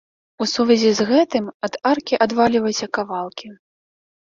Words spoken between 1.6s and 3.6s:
ад аркі адвальваліся кавалкі.